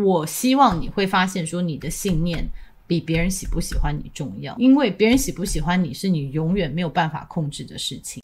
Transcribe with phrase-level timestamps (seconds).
[0.00, 2.48] 我希望你会发现，说你的信念
[2.86, 8.22] 比别人喜不喜欢你重要，因为别人喜不喜欢你是你永远没有办法控制的事情。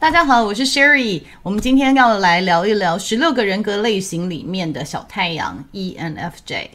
[0.00, 6.70] 大家好，我是 Sherry，我们今天要来聊一聊十六个人格类型里面的小太阳 ENFJ。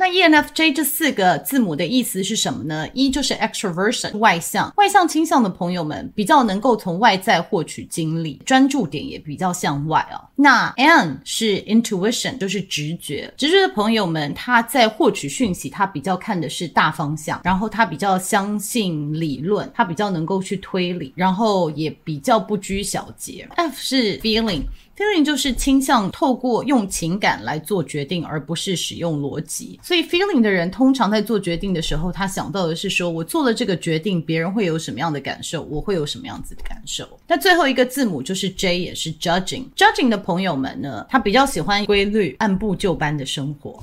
[0.00, 10.24] 那 ENFJ 这四个字母的意思是什么呢一就是 extroversion 外向，外向倾向的朋友们比较能够从外在获取精力，专注点也比较向外啊。
[10.34, 23.46] 那 N 是 intuition，就是直觉，直觉的朋友们他在获取讯息，他比较看的是大方向，然后他比较相信理论，他比较能够去推理，然后也比较不拘小节。
[23.56, 24.62] F 是 feeling。
[24.96, 29.80] Feeling 就是倾向透过用情感来做决定，而不是使用逻辑。
[29.82, 35.62] 所以，Feeling 的人通常在做决定的时候，他想到的是说：我做了这个决定，别人会有什么样的感受？
[35.62, 37.08] 我会有什么样子的感受？
[37.26, 39.64] 那最后一个字母就是 J，也是 Judging。
[39.74, 43.82] Judging 的朋友们呢，他比较喜欢规律、按部就班的生活。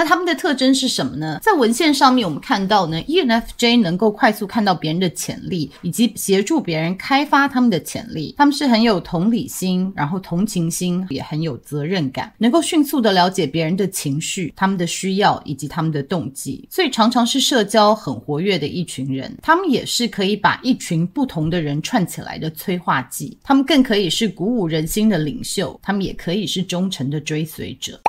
[0.00, 1.38] 那他们的特征是什么呢？
[1.42, 8.34] 在文献上面，我们看到呢，ENFJ 能够快速看到别人的潜力，以及协助别人开发他们的潜力。
[8.38, 19.36] 他们是很有同理心，然后同情心，也很有责任感，能够迅速的了解别人的情绪、他们的需要以及他们的动机，所以常常是社交很活跃的一群人。
[19.42, 23.36] 他们也是可以把一群不同的人串起来的催化剂。
[23.42, 28.00] 他们更可以是鼓舞人心的领袖，他们也可以是忠诚的追随者。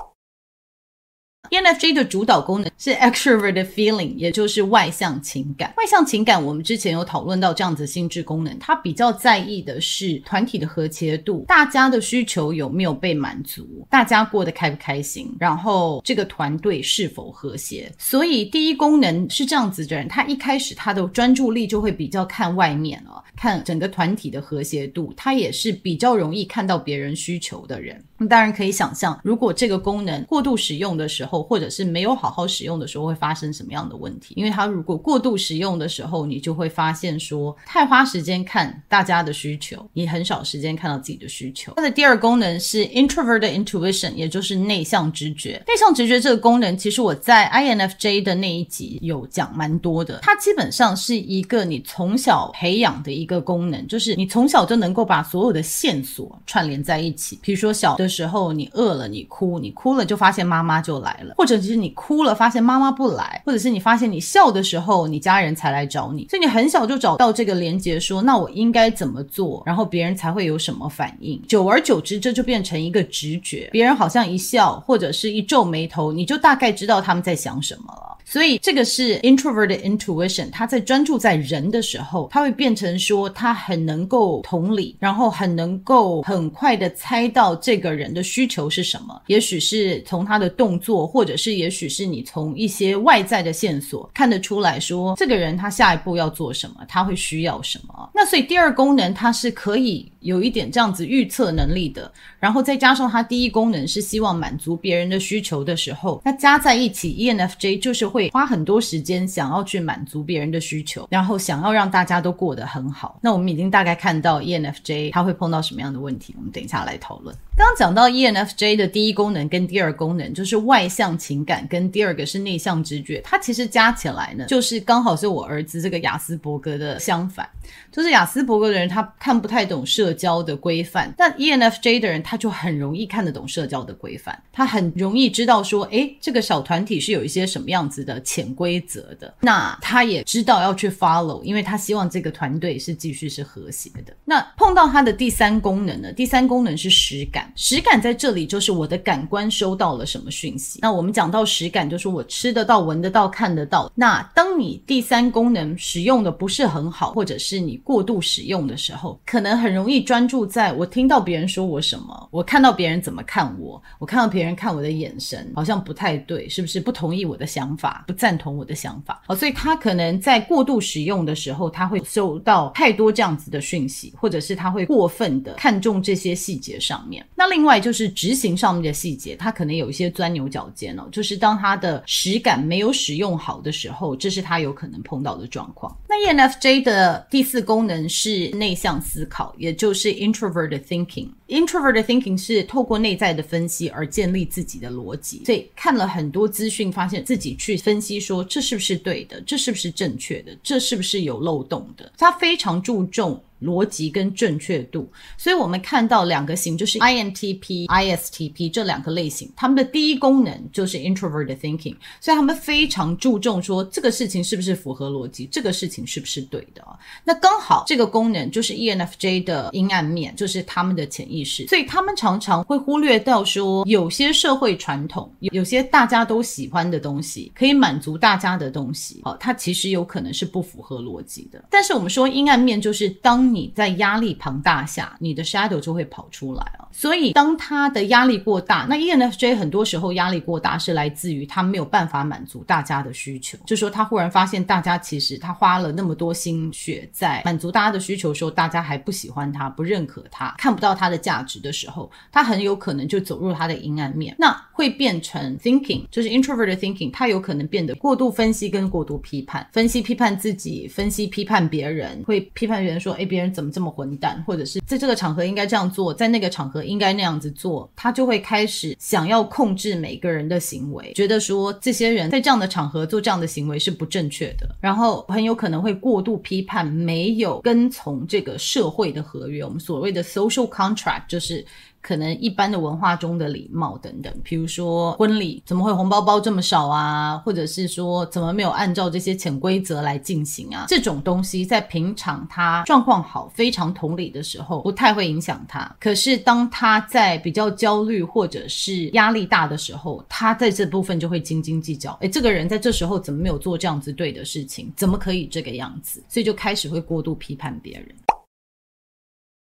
[1.51, 5.73] ENFJ 的主导功能是 extroverted feeling，也就是外向情感。
[5.75, 17.91] 外向情感，我们之前有讨论到这样子心智功能，它比较在意的是团体的和谐度，大家的需求有没有被满足，大家过得开不开心，然后这个团队是否和谐。
[17.97, 28.01] 所以第一功能是这样子的人，他一开始他的专注力就会比较看外面啊，看整个团体的和谐度，他也是比较容易看到别人需求的人。
[28.21, 34.35] 那当然可以想象，如果这个功能过度使用的时候，或者是没有好好使用的时候，会发生什么样的问题？
[34.37, 41.73] 因为它如果过度使用的时候，你就会发现说，太花时间看大家的需求，你很少时间看到自己的需求。
[41.77, 45.53] 它的第二功能是 introverted intuition，也就是内向直觉。
[45.67, 50.19] 内向直觉这个功能，其实我在 INFJ 的那一集有讲蛮多的。
[50.21, 57.39] 它基本上是一个你从小培养的一个功能，就是你从小就能够把所有的线索串联在一起。
[57.41, 61.33] 比如说小的时候你饿了，你哭，你哭了就发现妈妈就来了。
[61.37, 71.41] 或者是你哭了，发现妈妈不来，或者是你发现你笑的时候，你家人才来找你，所以你很小就找到这个连接，说那我应该怎么做，然后别人才会有什么反应。
[71.47, 78.17] 久而久之，这就变成一个直觉，别人好像一笑或者是一皱眉头，你就大概知道他们在想什么了。
[78.25, 89.21] 所以这个是 introverted intuition，他在专注在人的时候，他会变成说他很能够同理，然后很能够很快的猜到这个人的需求是什么。
[89.27, 98.09] 也许是从他的动作，或者是也许是你从一些外在的线索看得出来说，这个人他下一步要做什么，他会需要什么。
[98.13, 108.29] 那所以第二功能它是可以有一点这样子预测能力的，然后再加上它第一功能是希望满足别人的需求的时候，那加在一起，ENFJ 就是会。
[108.31, 113.19] 花很多时间想要去满足别人的需求，然后想要让大家都过得很好。
[113.21, 117.35] 那我们已经大概看到 ENFJ 他会碰到什么样的问题，我们等一下来讨论。
[117.61, 127.47] 刚讲到 ENFJ 的第一功能跟第二功能，就是外向情感，跟第二个是内向直觉，它其实加起来呢，就是刚好是我儿子这个雅斯伯格的相反。
[127.91, 138.19] 就是雅斯伯格的人，他看不太懂社交的规范，但 ENFJ 的人他就很容易看得懂社交的规范，他很容易知道说，诶，这个小团体是有一些什么样子的。
[138.21, 144.15] 潜规则的，那他也知道要去 follow，因为他希望这个团队是继续是和谐的。
[144.23, 146.13] 那碰到他的第三功能呢？
[146.13, 150.79] 第三功能是实感，实感在这里就是我的感官收到了什么讯息。
[150.81, 153.91] 那我们讲到实感，就是我吃得到、闻得到、看得到。
[153.95, 168.03] 那当你第三功能使用的不是很好，或者是你过度使用的时候，可能很容易专注在我听到别人说我什么，我看到别人怎么看我，我看到别人看我的眼神好像不太对，是不是不同意我的想法？
[168.07, 177.25] 不赞同我的想法，好，所以他可能在过度使用的时候，他会收到太多这样子的讯息，或者是他会过分的看重这些细节上面。
[177.41, 185.91] 那另外就是执行上面的细节，他可能有一些钻牛角尖哦，就是当他的实感没有使用好的时候，这是他有可能碰到的状况。
[186.07, 191.29] 那 ENFJ 的第四功能是内向思考，也就是 introverted thinking。
[191.51, 203.39] Introverted thinking 是透过内在的分析而建立自己的逻辑，所以看了很多资讯，发现自己去分析说，这是不是对的，这是不是正确的，这是不是有漏洞的，他非常注重。
[203.61, 205.07] 逻辑跟正确度，
[205.37, 216.83] 所以我们看到两个型，就是 INTP、ISTP 这两个类型，他们的第一功能就是 Introvert thinking，所以他们非常注重说这个事情是不是符合逻辑，这个事情是不是对的。
[217.23, 231.63] 那刚好这个功能就是 ENFJ 的阴暗面，就是他们的潜意识，所以他们常常会忽略到说有些社会传统，有些大家都喜欢的东西，可以满足大家的东西，哦，它其实有可能是不符合逻辑的。
[231.69, 236.87] 但是我们说阴暗面就是当你在压力庞大下，你的 shadow 就会跑出来啊。
[236.91, 263.51] 所以当他的压力过大，那 ENFJ 很多时候压力过大是来自于他没有办法满足大家的需求，就说他忽然发现大家其实他花了那么多心血在满足大家的需求的时候，大家还不喜欢他，不认可他，看不到他的价价值的时候，他很有可能就走入他的阴暗面，那会变成 thinking，就是 introverted thinking，他有可能变得过度分析跟过度批判，分析批判自己，分析批判别人，会批判别人说，诶，别人。
[263.51, 264.41] 怎么这么混蛋？
[264.47, 281.65] 或者是在这个场合应该这样做，在那个场合应该那样子做，他就会开始想要控制每个人的行为，觉得说这些人在这样的场合做这样的行为是不正确的，然后很有可能会过度批判没有跟从这个社会的合约，我们所谓的 social contract 就是。
[282.03, 287.37] 可能一般的文化中的礼貌等等，比如说婚礼怎么会红包包这么少啊？
[287.45, 290.85] 或者是说怎么没有按照这些潜规则来进行啊？
[290.87, 295.95] 这种东西在平常他状况好、非常同理的时候，不太会影响他。
[295.99, 302.17] 可是当他在比较焦虑或者是压力大的时候，他在这部分就会斤斤计较。
[302.21, 304.91] 诶，这个人在这时候怎么没有做这样子对的事情？
[304.97, 306.23] 怎么可以这个样子？
[306.27, 308.07] 所以就开始会过度批判别人。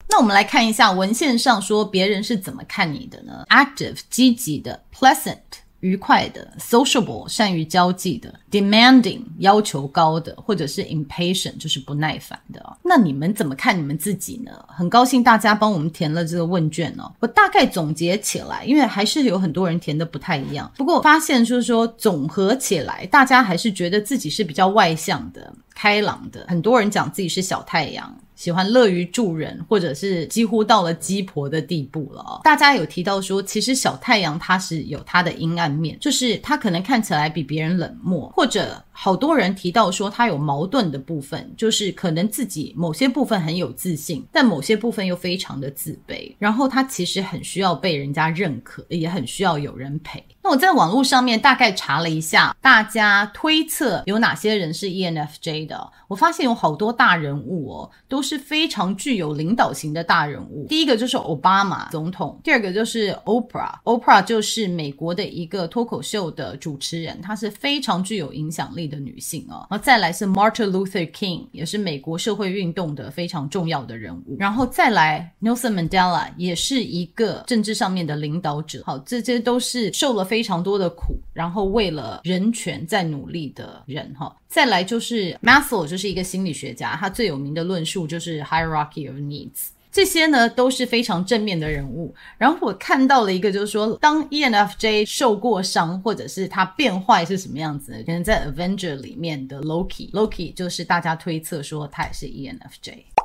[0.08, 5.36] 那我们来看一下文献上说别人是怎么看你的呢？Active 积极的，pleasant
[5.80, 12.78] 愉快的，sociable 善于交际的，demanding 要求高的，或者是 impatient 就是不耐烦的。
[12.82, 14.52] 那你们怎么看你们自己呢？
[14.68, 17.12] 很高兴大家帮我们填了这个问卷哦。
[17.20, 20.70] 我大概总结起来，因为还是有很多人填的不太一样。
[20.76, 26.46] 不过我发现就是说总合起来，大家还是觉得自己是比较外向的、开朗的。
[26.48, 28.16] 很多人讲自己是小太阳。
[28.36, 32.40] 喜欢乐于助人，或者是几乎到了鸡婆的地步了。
[32.44, 46.32] 大家有提到说，其实小太阳他是有他的阴暗面，就是他可能看起来比别人冷漠，或者好多人提到说他有矛盾的部分，就是可能自己某些部分很有自信，但某些部分又非常的自卑。
[46.38, 50.22] 然后他其实很需要被人家认可，也很需要有人陪。
[50.48, 60.66] 我在网络上面大概查了一下，大家推测有哪些人是 ENFJ 的，我发现有好多大人物哦，都是非常具有领导型的大人物。
[60.68, 69.66] 第一个就是奥巴马总统，第二个就是 Oprah，Oprah 就是美国的一个脱口秀的主持人，她是非常具有影响力的女性哦。
[69.70, 74.36] 然后再来是 Martin Luther King，也是美国社会运动的非常重要的人物。
[74.38, 78.82] 然后再来 Nelson Mandela，也是一个政治上面的领导者。
[78.84, 84.36] 好，这些都是受了非非常多的苦，然后为了人权在努力的人哈。
[84.46, 89.68] 再来就是 Maslow，就是一个心理学家，他最有名的论述就是 Hierarchy of Needs。
[89.90, 92.14] 这些呢都是非常正面的人物。
[92.36, 98.02] 然后我看到了一个，就是说，当 ENFJ 受过伤，或者是他变坏是什么样子呢？
[98.04, 103.15] 可能在 Avenger 里面的 Loki，Loki 就是大家推测说他也是 ENFJ。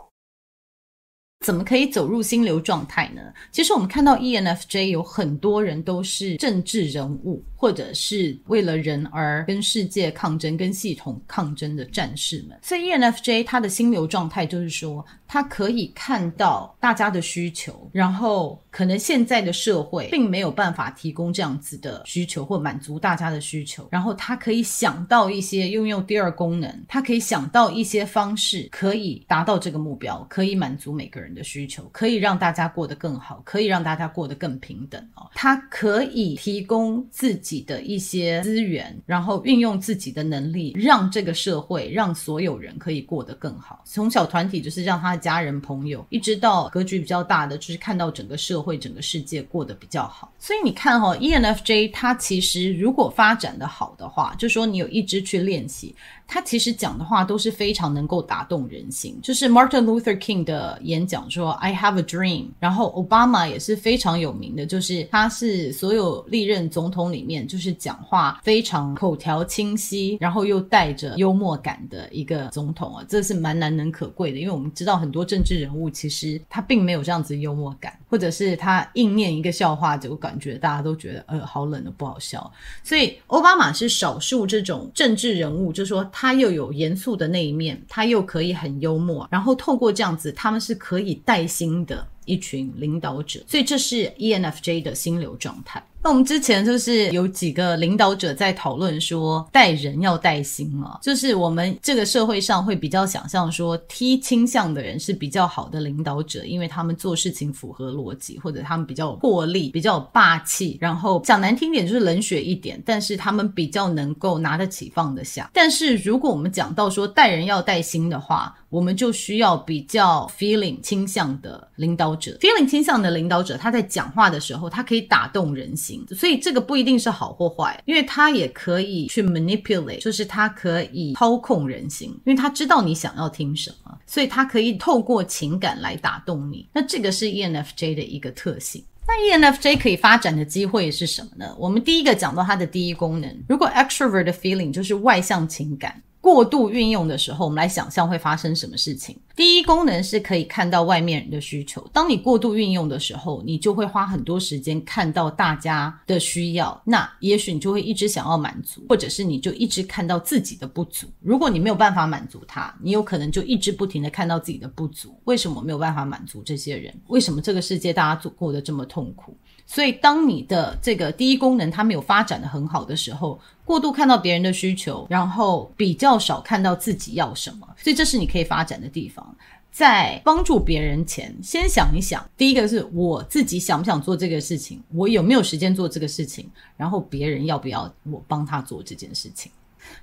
[1.42, 3.22] 怎么可以走入心流状态呢？
[3.52, 12.58] 其实我们看到 ENFJ 有很多人都是政治人物，或者是为了人而跟世界抗争、跟系统抗争的战士们。
[12.64, 35.30] 所以 ENFJ 他的心流状态就是说，他可以看到大家的需求，然后可能现在的社会并没有办法提供这样子的需求或满足大家的需求，然后他可以想到一些运用第二功能，他可以想到一些方式可以达到这个目标，可以满足每个人的需求，可以让大家过得更好，可以让大家过得更平等哦。
[35.36, 43.84] 他可以提供自己自己的一些资源，然后运用自己的能力，让这个社会，让所有人可以过得更好。
[43.84, 50.32] 从小团体就是让他的家人朋友，一直到格局比较大的，就是看到整个社会、整个世界过得比较好。
[50.40, 55.94] 所以你看哈、哦，ENFJ 他其实如果发展的好的话，就说你有一直去练习。
[56.34, 77.92] 他其实讲的话都是非常能够打动人心，就是 Martin Luther King 的演讲说 "I have a dream"，然后 Obama 也是非常有名的，就是他是所有历任总统里面就是讲话非常口条清晰，然后又带着幽默感的一个总统啊，这是蛮难能可贵的，因为我们知道很多政治人物其实他并没有这样子幽默感。
[78.12, 82.52] 或者是他硬念一个笑话，就感觉大家都觉得呃好冷的不好笑。
[82.84, 92.06] 所以奥巴马是少数这种政治人物，就是说他又有严肃的那一面，他又可以很幽默，然后透过这样子，他们是可以带薪的。
[92.26, 95.84] 一群领导者，所以这是 ENFJ 的心流状态。
[96.04, 115.52] 那我们之前就是有几个领导者在讨论说，带人要带心啊，就是我们这个社会上会比较想象说，T 倾向的人是比较好的领导者，因为他们做事情符合逻辑，或者他们比较有魄力，比较有霸气，然后讲难听点就是冷血一点，但是他们比较能够拿得起放得下。
[115.54, 136.68] 但是如果我们讲到说带人要带心的话，我们就需要比较 feeling 倾向的领导者，feeling 倾向的领导者，他在讲话的时候，他可以打动人心，所以这个不一定是好或坏，因为他也可以去 manipulate，就是他可以操控人心，因为他知道你想要听什么，所以他可以透过情感来打动你。
[136.74, 138.84] 那这个是 ENFJ 的一个特性。
[139.08, 141.54] 那 ENFJ 可以发展的机会是什么呢？
[141.58, 146.02] 我们第一个讲到它的第一功能，如果 extrovert 的 feeling 就是外向情感。
[146.22, 149.20] 过度运用的时候，我们来想象会发生什么事情。
[149.36, 151.84] 第一功能是可以看到外面人的需求。
[151.92, 161.08] 当你过度运用的时候，你就会花很多时间看到大家的需要，那也许你就会一直想要满足，或者是你就一直看到自己的不足。
[161.22, 165.20] 如果你没有办法满足他，你有可能就一直不停地看到自己的不足。
[165.24, 166.94] 为什么没有办法满足这些人？
[167.08, 169.36] 为什么这个世界大家过得这么痛苦？
[169.74, 179.34] 所以，当你的这个第一功能它没有发展的很好的时候，过度看到别人的需求，然后比较少看到自己要什么，所以这是你可以发展的地方。
[179.72, 189.50] 在帮助别人前，先想一想，第一个是我自己想不想做这个事情，我有没有时间做这个事情，然后别人要不要我帮他做这件事情。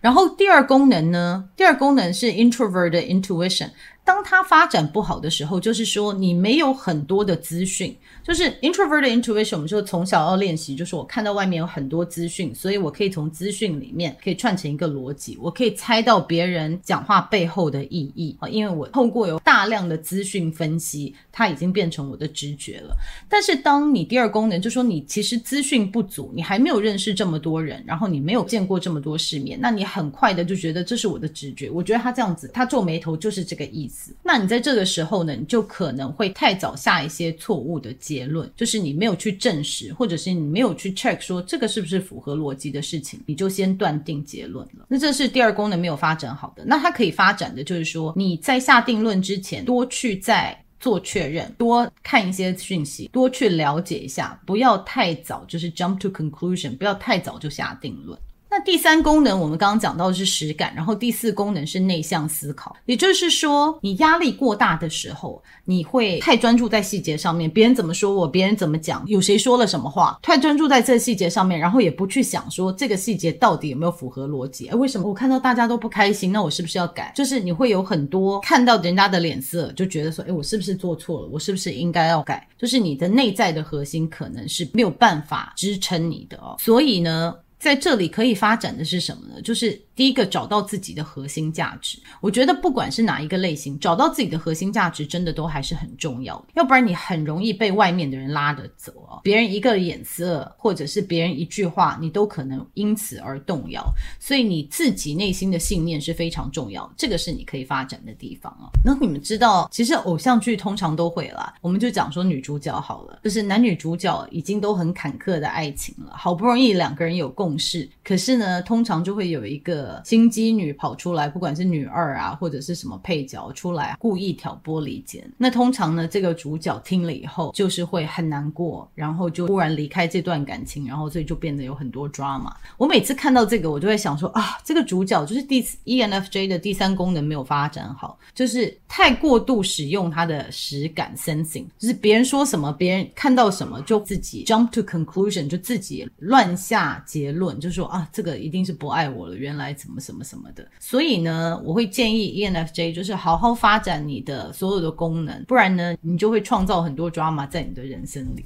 [0.01, 3.71] 然后第二功能呢，第二功能是 introvert intuition。
[4.05, 7.95] 当它发展不好的时候，就是说你没有很多的资讯，
[8.29, 9.57] 就是 introvert intuition。
[9.57, 22.95] 我们就从小要练习，就是我看到外面有很多资讯，所以我可以从资讯里面可以串成一个逻辑，我可以猜到别人讲话背后的意义啊，因为我透过有大量的资讯分析，它已经变成我的直觉了。
[23.31, 34.15] 但是当你第二功能，就说你其实资讯不足，你还没有认识这么多人，然后你没有见过这么多世面，那你很快的就觉得这是我的直觉，我觉得他这样子，他皱眉头就是这个意思。
[34.23, 44.87] 那你在这个时候呢，你就可能会太早下一些错误的结结论，就是你没有去证实，或者是你没有去 check 说这个是不是符合逻辑的事情，你就先断定结论了。
[44.89, 46.65] 那这是第二功能没有发展好的。
[46.67, 58.19] 那它可以发展的就是说，你在下定论之前，多去再做确认，多看一些讯息，多去了解一下，不要太早就是 jump to conclusion，不要太早就下定论。
[58.65, 62.77] 第三功能，我们刚刚讲到的是实感，然后第四功能是内向思考。
[62.87, 74.69] 也就是说，你压力过大的时候，你会太专注在细节上面，别人怎么说我，别人怎么讲，有谁说了什么话，太专注在这细节上面，然后也不去想说这个细节到底有没有符合逻辑。
[74.69, 77.13] 哎，为什么我看到大家都不开心，那我是不是要改？
[77.15, 81.29] 就是你会有很多看到人家的脸色，就觉得说，哎，我是不是做错了？
[81.29, 82.47] 我是不是应该要改？
[82.59, 86.57] 就是你的内在的核心可能是没有办法支撑你的哦。
[86.59, 89.43] 所以呢，在这里可以发展的是什么呢？
[89.43, 89.88] 就是。
[89.99, 96.45] 第一个找到自己的核心价值，我觉得不管是哪一个类型，找到自己的核心价值真的都还是很重要的。
[96.55, 103.85] 要不然你很容易被外面的人拉着走哦，别人一个眼色或者是别人一句话，你都可能因此而动摇。
[104.21, 108.71] 所以你自己内心的信念是非常重要，这个是你可以发展的地方哦。
[108.85, 119.88] 那你们知道，其实偶像剧通常都会啦，我们就讲说女主角好了，就是男女主角已经都很坎坷的爱情了，好不容易两个人有共识，可是呢，通常就会有一个。
[120.05, 125.23] 心机女跑出来，不管是女二啊，或者是什么配角出来，故意挑拨离间。
[125.37, 132.53] 那通常呢，这个主角听了以后，就是会很难过，然后就突然离开这段感情，然后所以就变得有很多 drama。
[132.77, 149.69] 我每次看到这个，我就会想说啊，这个主角就是第 ENFJ 的第三功能没有发展好，就是太过度使用他的实感 sensing，就是别人说什么，别人看到什么，就自己 jump to conclusion，就自己乱下结论，就说啊，这个一定是不爱我了，原来。
[149.79, 158.45] 什么什么什么的，所以呢，我会建议 ENFJ 就是好好发展你的所有的功能，不然呢，你就会创造很多 drama 在你的人生里。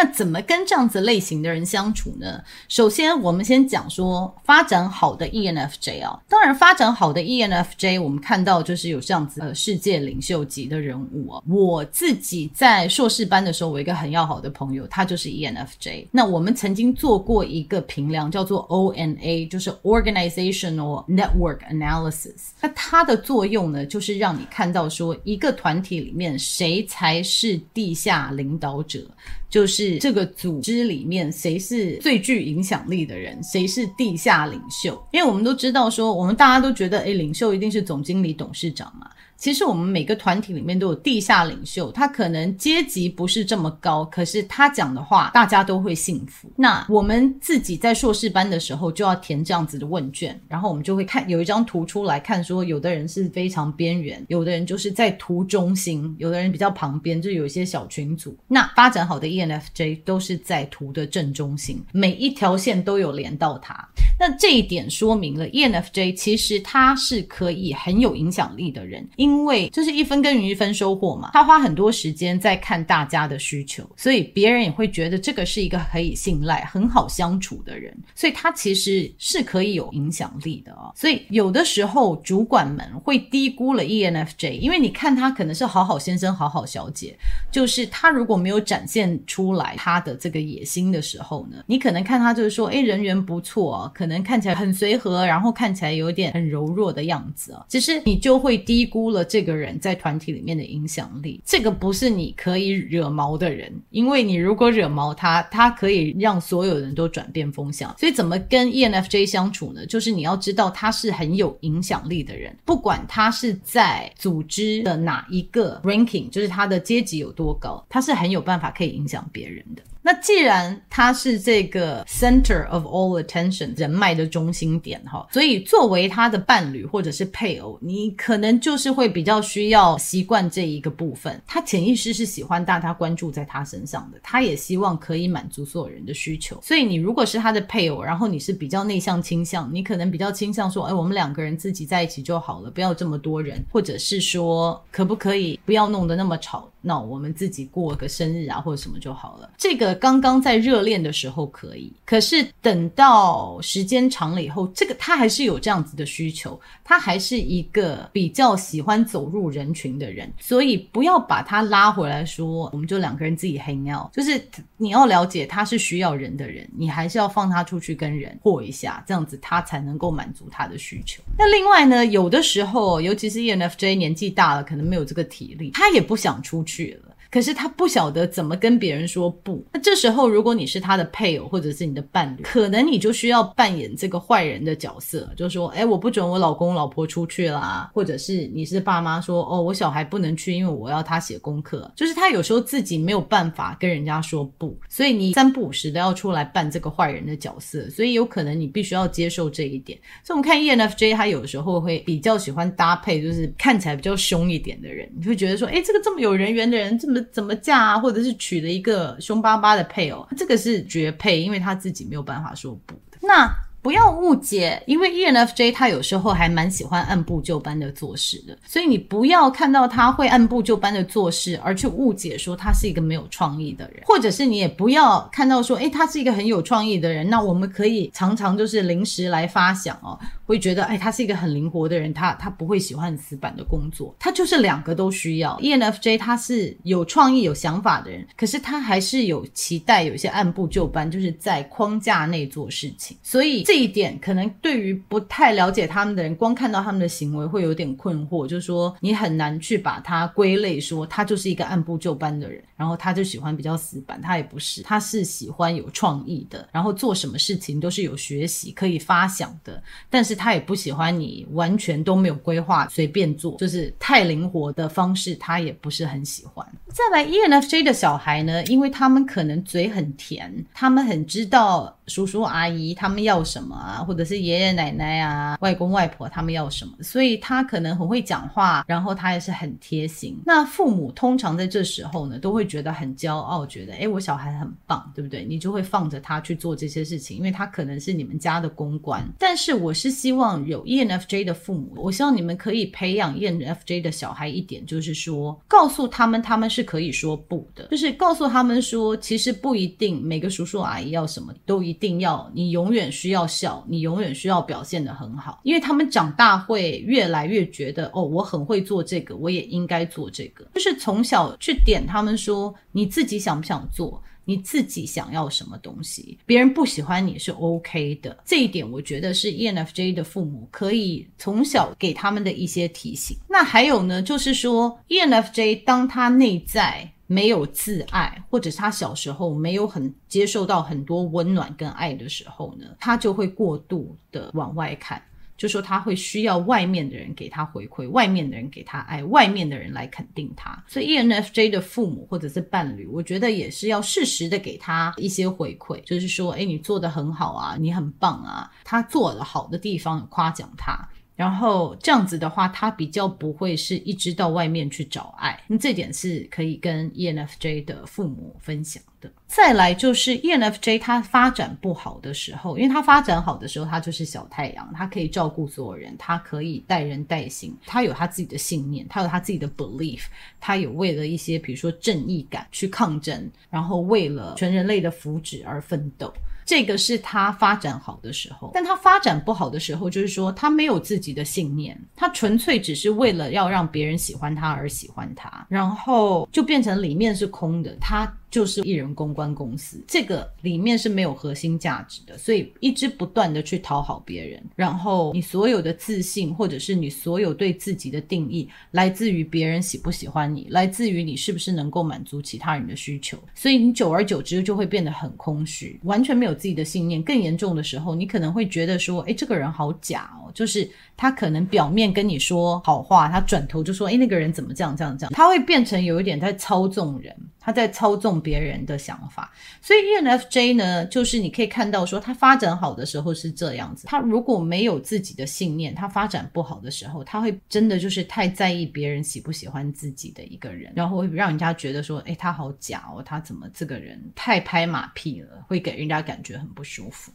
[0.00, 2.40] 那怎么跟这样子类型的人相处呢？
[2.68, 11.42] 首先，我们先讲说发展好的 ENFJ 啊，当然发展好的 ENFJ，我们看到就是有这样子呃世界领袖级的人物啊。
[11.48, 16.06] 我自己在硕士班的时候，我一个很要好的朋友，他就是 ENFJ。
[16.12, 22.50] 那我们曾经做过一个评量，叫做 ONA，就是 Organizational Network Analysis。
[22.60, 29.04] 那它的作用呢，就是让你看到说一个团体里面谁才是地下领导者。
[29.50, 35.00] 就是这个组织里面谁是最具影响力的人，谁是地下领袖？
[35.12, 39.08] 因为我们都知道说，我们大家都觉得，诶，领袖一定是总经理、董事长嘛。
[39.38, 46.50] 其实我们每个团体里面都有地下领袖，他可能阶级不是这么高，可是他讲的话大家都会信服。
[46.56, 58.36] 那我们自己在硕士班的时候就要填这样子的问卷，然后我们就会看有一张图出来看说，有的人是非常边缘，有的人就是在图中心，有的人比较旁边，就有一些小群组。
[58.48, 63.88] 那发展好的 ENFJ 都是在图的正中心，每一条线都有连到他。
[64.18, 69.08] 那这一点说明了 ENFJ 其实他是可以很有影响力的人。
[69.16, 80.92] 因因为就是一分耕耘一分收获嘛，他花很多时间在看大家的需求，所以别人也会觉得这个是一个可以信赖、很好相处的人，所以他其实是可以有影响力的啊、哦。
[80.96, 87.14] 所以有的时候主管们会低估了 ENFJ，因为你看他可能是好好先生、好好小姐，
[87.52, 99.17] 就是他如果没有展现出来他的这个野心的时候呢，你可能看他就是说，诶，人缘不错啊，可能看起来很随和，然后看起来有点很柔弱的样子啊，其实你就会低估了。
[99.24, 107.94] 这个人在团体里面的影响力，这个不是你可以惹毛的人，因为你如果惹毛他，他可以让所有人都转变风向。
[107.98, 109.84] 所以怎么跟 ENFJ 相处呢？
[109.86, 119.82] 就是你要知道他是很有影响力的人，不管他是在组织的哪一个 ranking，就是他的阶级有多高，他是很有办法可以影响别人的。
[120.08, 131.38] 那既然他是这个 center of all attention 人脉的中心点哈，所以作为他的伴侣或者是配偶，你可能就是会比较需要习惯这一个部分。
[131.46, 136.58] 他潜意识是喜欢大家关注在他身上的，他也希望可以满足所有人的需求。
[136.62, 149.50] 所以你如果是他的配偶，然后你是比较内向倾向，你可能比较倾向说，哎，我们两个人自己在一起就好了，不要这么多人，或者是说，可不可以不要弄得那么吵那，我们自己过个生日啊或者什么就好了。
[149.58, 149.98] 这个。
[149.98, 164.40] 刚刚在热恋的时候可以，可是等到时间长了以后，这个他还是有这样子的需求，他还是一个比较喜欢走入人群的人，所以不要把他拉回来说，我们就两个人自己 hang out，就是
[164.76, 171.20] 你要了解他是需要人的人，你还是要放他出去跟人过一下，这样子他才能够满足他的需求。
[171.36, 177.07] 那另外呢，有的时候，尤其是 ENFJ 年纪大了，可能没有这个体力，他也不想出去了。
[177.30, 179.62] 可是他不晓得怎么跟别人说不。
[179.72, 197.90] 那这时候，如果你是他的配偶或者是你的伴侣，可能你就需要扮演这个坏人的角色，就说：“哎，我不准我老公老婆出去啦。”或者是你是爸妈说：“哦，我小孩不能去，因为我要他写功课。”就是他有时候自己没有办法跟人家说不，所以你三不五时都要出来扮这个坏人的角色。
[197.90, 199.98] 所以有可能你必须要接受这一点。
[200.24, 207.98] 所以我们看 ENFJ，他有时候会比较喜欢搭配，就是看起来比较凶一点的人，你会觉得说：“哎，这个这么有人缘的人，这么……”怎么嫁啊？
[207.98, 213.18] 或者是娶了一个凶巴巴的配偶，这个是绝配，因为他自己没有办法说不的。
[213.20, 213.48] 那
[213.80, 230.18] 不要误解，因为 ENFJ 他有时候还蛮喜欢按部就班的做事的，所以你不要看到他会按部就班的做事，而去误解说他是一个没有创意的人，或者是你也不要看到说，诶，他是一个很有创意的人，那我们可以常常就是临时来发想哦。
[230.44, 235.54] 会觉得，哎，他是一个很灵活的人，他他不会喜欢很死板的工作，他就是两个都需要。
[235.58, 243.14] ENFJ 他是有创意、有想法的人，可是他还是有期待，有些按部就班，就是在框架内做事情。
[243.22, 260.38] 所以这一点可能对于不太了解他们的人，光看到他们的行为会有点困惑，就是说你很难去把他归类说他就是一个按部就班的人，然后他就喜欢比较死板，他也不是，他是喜欢有创意的，然后做什么事情都是有学习可以发想的，但是。
[260.38, 266.64] 他也不喜欢你完全都没有规划，随便做，就是太灵活的方式，他也不是很喜欢。
[266.86, 280.36] 再来，ENFJ 的小孩呢，因为他们可能嘴很甜，他们很知道叔叔阿姨他们要什么啊，或者是爷爷奶奶啊、外公外婆他们要什么，所以他可能很会讲话，然后他也是很贴心。
[280.44, 285.44] 那父母通常在这时候呢，都会觉得很骄傲，觉得诶，我小孩很棒，对不对？
[285.44, 289.22] 你就会放着他去做这些事情，因为他可能是你们家的公关。
[289.38, 314.22] 但是我是希望有 ENFJ 的父母，我希望你们可以培养 ENFJ 的小孩一点，就是说告诉他们他们是可以说不的，就是告诉他们说，其实不一定每个叔叔阿姨要什么都一定要，你永远需要笑，你永远需要表现得很好，因为他们长大会越来越觉得，哦，我很会做这个，我也应该做这个，就是从小去点他们说，你自己想不想做？
[314.44, 323.36] 你自己想要什么东西，别人不喜欢你是 OK 的，这一点我觉得是 ENFJ 的父母可以从小给他们的一些提醒。
[323.46, 335.22] 那还有呢，就是说 ENFJ 当他内在没有自爱，或者是他小时候没有很接受到很多温暖跟爱的时候呢，他就会过度的往外看。
[335.56, 340.80] 就说他会需要外面的人给他回馈，外面的人给他爱，外面的人来肯定他。
[340.86, 350.96] 所以 ENFJ 的父母或者是伴侣，我觉得也是要适时的给他一些回馈，就是说，诶，你做得很好啊，你很棒啊，他做的好的地方夸奖他。
[351.38, 355.56] 然后这样子的话，他比较不会是一直到外面去找爱。
[355.68, 359.30] 那这点是可以跟 ENFJ 的父母分享的。
[359.46, 370.22] 再来就是 ENFJ 他发展不好的时候，因为他发展好的时候，他就是小太阳，他可以照顾所有人，他可以带人带心，他有他自己的信念，他有他自己的 belief，
[370.58, 376.34] 他有为了一些比如说正义感去抗争，然后为了全人类的福祉而奋斗。
[376.68, 388.30] 这个是他发展好的时候，但他发展不好的时候，就是说他没有自己的信念，他纯粹只是为了要让别人喜欢他而喜欢他，然后就变成里面是空的，他。
[388.50, 407.22] 就是艺人公关公司，这个里面是没有核心价值的，所以一直不断的去讨好别人，然后你所有的自信或者是你所有对自己的定义，来自于别人喜不喜欢你，来自于你是不是能够满足其他人的需求，所以你久而久之就会变得很空虚，完全没有自己的信念。
[407.22, 417.36] 更严重的时候，你可能会觉得说，诶，这个人好假哦，就是他可能表面跟你说好话，他转头就说，诶，那个人怎么这样这样这样，他会变成有一点在操纵人。
[417.68, 419.52] 他在操纵别人的想法，
[419.82, 424.06] 所以 ENFJ 呢，就是你可以看到说，他发展好的时候是这样子。
[424.06, 437.30] 他如果没有自己的信念，他发展不好的时候，他会真的就是太在意别人喜不喜欢自己的一个人，然后会让人家觉得说，诶，他好假哦，他怎么这个人太拍马屁了，会给人家感觉很不舒服。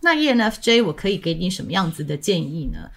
[0.00, 2.90] 那 ENFJ 我可以给你什么样子的建议呢？